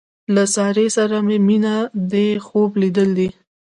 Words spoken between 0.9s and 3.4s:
سره مې مینه دې خوب لیدل دي.